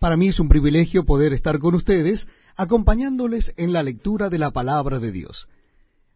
Para 0.00 0.16
mí 0.16 0.28
es 0.28 0.40
un 0.40 0.48
privilegio 0.48 1.04
poder 1.04 1.34
estar 1.34 1.58
con 1.58 1.74
ustedes 1.74 2.26
acompañándoles 2.56 3.52
en 3.58 3.74
la 3.74 3.82
lectura 3.82 4.30
de 4.30 4.38
la 4.38 4.50
palabra 4.50 4.98
de 4.98 5.12
Dios. 5.12 5.46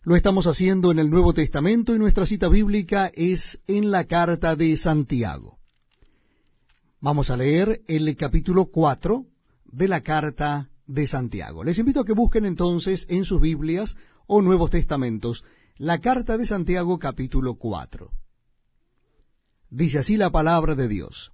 Lo 0.04 0.16
estamos 0.16 0.46
haciendo 0.46 0.90
en 0.90 0.98
el 0.98 1.10
Nuevo 1.10 1.34
Testamento 1.34 1.94
y 1.94 1.98
nuestra 1.98 2.24
cita 2.24 2.48
bíblica 2.48 3.12
es 3.14 3.60
en 3.66 3.90
la 3.90 4.04
carta 4.04 4.56
de 4.56 4.74
Santiago. 4.78 5.58
Vamos 6.98 7.28
a 7.28 7.36
leer 7.36 7.82
el 7.86 8.16
capítulo 8.16 8.70
4 8.70 9.26
de 9.66 9.88
la 9.88 10.00
carta 10.00 10.70
de 10.86 11.06
Santiago. 11.06 11.62
Les 11.62 11.78
invito 11.78 12.00
a 12.00 12.06
que 12.06 12.14
busquen 12.14 12.46
entonces 12.46 13.04
en 13.10 13.26
sus 13.26 13.38
Biblias 13.38 13.96
o 14.26 14.40
Nuevos 14.40 14.70
Testamentos 14.70 15.44
la 15.76 16.00
carta 16.00 16.38
de 16.38 16.46
Santiago 16.46 16.98
capítulo 16.98 17.56
4. 17.56 18.10
Dice 19.68 19.98
así 19.98 20.16
la 20.16 20.30
palabra 20.30 20.74
de 20.74 20.88
Dios. 20.88 21.33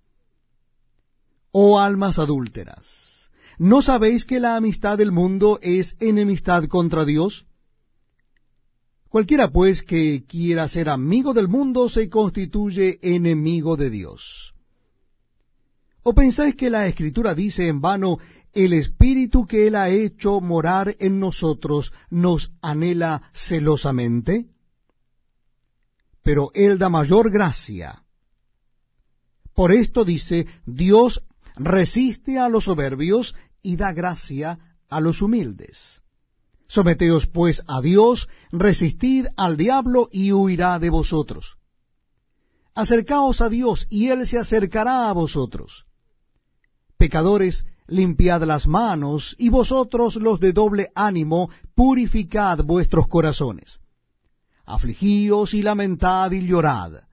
Oh 1.51 1.79
almas 1.79 2.17
adúlteras, 2.17 3.29
¿no 3.57 3.81
sabéis 3.81 4.25
que 4.25 4.39
la 4.39 4.55
amistad 4.55 4.97
del 4.97 5.11
mundo 5.11 5.59
es 5.61 5.97
enemistad 5.99 6.65
contra 6.65 7.03
Dios? 7.03 7.45
Cualquiera 9.09 9.49
pues 9.49 9.83
que 9.83 10.23
quiera 10.25 10.69
ser 10.69 10.87
amigo 10.87 11.33
del 11.33 11.49
mundo 11.49 11.89
se 11.89 12.09
constituye 12.09 12.99
enemigo 13.01 13.75
de 13.75 13.89
Dios. 13.89 14.53
¿O 16.03 16.13
pensáis 16.13 16.55
que 16.55 16.69
la 16.69 16.87
Escritura 16.87 17.35
dice 17.35 17.67
en 17.67 17.81
vano, 17.81 18.19
el 18.53 18.71
Espíritu 18.71 19.45
que 19.45 19.67
Él 19.67 19.75
ha 19.75 19.89
hecho 19.89 20.39
morar 20.39 20.95
en 20.99 21.19
nosotros 21.19 21.91
nos 22.09 22.53
anhela 22.61 23.29
celosamente? 23.33 24.47
Pero 26.23 26.51
Él 26.53 26.77
da 26.77 26.87
mayor 26.87 27.29
gracia. 27.29 28.03
Por 29.53 29.73
esto 29.73 30.05
dice, 30.05 30.47
Dios 30.65 31.21
resiste 31.55 32.39
a 32.39 32.49
los 32.49 32.65
soberbios 32.65 33.35
y 33.61 33.75
da 33.75 33.93
gracia 33.93 34.59
a 34.89 34.99
los 34.99 35.21
humildes. 35.21 36.01
Someteos 36.67 37.27
pues 37.27 37.63
a 37.67 37.81
Dios, 37.81 38.29
resistid 38.51 39.27
al 39.35 39.57
diablo 39.57 40.09
y 40.11 40.31
huirá 40.31 40.79
de 40.79 40.89
vosotros. 40.89 41.57
Acercaos 42.73 43.41
a 43.41 43.49
Dios 43.49 43.87
y 43.89 44.07
Él 44.07 44.25
se 44.25 44.37
acercará 44.37 45.09
a 45.09 45.13
vosotros. 45.13 45.85
Pecadores, 46.97 47.65
limpiad 47.87 48.43
las 48.43 48.67
manos, 48.67 49.35
y 49.37 49.49
vosotros 49.49 50.15
los 50.15 50.39
de 50.39 50.53
doble 50.53 50.91
ánimo, 50.95 51.49
purificad 51.75 52.63
vuestros 52.63 53.07
corazones. 53.07 53.79
Afligíos 54.63 55.53
y 55.53 55.63
lamentad 55.63 56.31
y 56.31 56.47
llorad. 56.47 57.03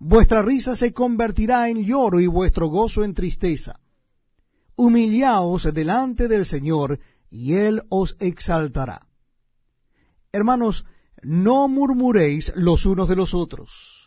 Vuestra 0.00 0.42
risa 0.42 0.74
se 0.74 0.92
convertirá 0.92 1.68
en 1.68 1.84
lloro 1.84 2.18
y 2.18 2.26
vuestro 2.26 2.66
gozo 2.66 3.04
en 3.04 3.14
tristeza 3.14 3.78
humillaos 4.76 5.72
delante 5.72 6.28
del 6.28 6.46
Señor, 6.46 6.98
y 7.30 7.54
Él 7.54 7.82
os 7.88 8.16
exaltará. 8.20 9.06
Hermanos, 10.32 10.84
no 11.22 11.68
murmuréis 11.68 12.52
los 12.54 12.86
unos 12.86 13.08
de 13.08 13.16
los 13.16 13.34
otros. 13.34 14.04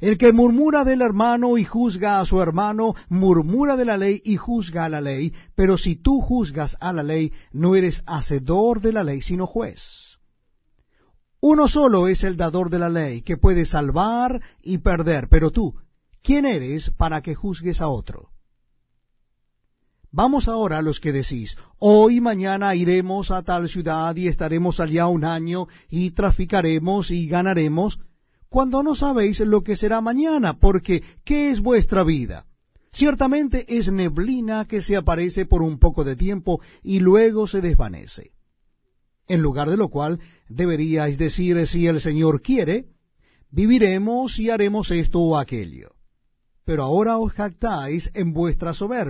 El 0.00 0.18
que 0.18 0.32
murmura 0.32 0.84
del 0.84 1.00
hermano 1.00 1.56
y 1.56 1.64
juzga 1.64 2.20
a 2.20 2.24
su 2.26 2.40
hermano, 2.42 2.94
murmura 3.08 3.76
de 3.76 3.84
la 3.86 3.96
ley 3.96 4.20
y 4.24 4.36
juzga 4.36 4.84
a 4.84 4.88
la 4.88 5.00
ley, 5.00 5.32
pero 5.54 5.78
si 5.78 5.96
tú 5.96 6.20
juzgas 6.20 6.76
a 6.80 6.92
la 6.92 7.02
ley, 7.02 7.32
no 7.52 7.76
eres 7.76 8.02
hacedor 8.06 8.80
de 8.80 8.92
la 8.92 9.04
ley, 9.04 9.22
sino 9.22 9.46
juez. 9.46 10.18
Uno 11.40 11.68
solo 11.68 12.08
es 12.08 12.24
el 12.24 12.36
dador 12.36 12.70
de 12.70 12.78
la 12.78 12.88
ley, 12.88 13.22
que 13.22 13.36
puede 13.36 13.64
salvar 13.64 14.42
y 14.62 14.78
perder, 14.78 15.28
pero 15.28 15.50
tú, 15.50 15.74
¿quién 16.22 16.44
eres 16.44 16.90
para 16.90 17.22
que 17.22 17.34
juzgues 17.34 17.80
a 17.80 17.88
otro? 17.88 18.30
Vamos 20.16 20.48
ahora 20.48 20.78
a 20.78 20.82
los 20.82 20.98
que 20.98 21.12
decís, 21.12 21.58
hoy 21.78 22.22
mañana 22.22 22.74
iremos 22.74 23.30
a 23.30 23.42
tal 23.42 23.68
ciudad 23.68 24.16
y 24.16 24.28
estaremos 24.28 24.80
allá 24.80 25.08
un 25.08 25.24
año 25.24 25.68
y 25.90 26.12
traficaremos 26.12 27.10
y 27.10 27.28
ganaremos, 27.28 28.00
cuando 28.48 28.82
no 28.82 28.94
sabéis 28.94 29.40
lo 29.40 29.62
que 29.62 29.76
será 29.76 30.00
mañana, 30.00 30.58
porque 30.58 31.02
¿qué 31.22 31.50
es 31.50 31.60
vuestra 31.60 32.02
vida? 32.02 32.46
Ciertamente 32.94 33.66
es 33.68 33.92
neblina 33.92 34.64
que 34.64 34.80
se 34.80 34.96
aparece 34.96 35.44
por 35.44 35.60
un 35.60 35.78
poco 35.78 36.02
de 36.02 36.16
tiempo 36.16 36.62
y 36.82 37.00
luego 37.00 37.46
se 37.46 37.60
desvanece. 37.60 38.30
En 39.28 39.42
lugar 39.42 39.68
de 39.68 39.76
lo 39.76 39.90
cual 39.90 40.18
deberíais 40.48 41.18
decir, 41.18 41.66
si 41.66 41.88
el 41.88 42.00
Señor 42.00 42.40
quiere, 42.40 42.86
viviremos 43.50 44.38
y 44.38 44.48
haremos 44.48 44.90
esto 44.90 45.20
o 45.20 45.36
aquello. 45.36 45.90
Pero 46.64 46.84
ahora 46.84 47.18
os 47.18 47.34
jactáis 47.34 48.10
en 48.14 48.32
vuestra 48.32 48.72
soberbia 48.72 49.04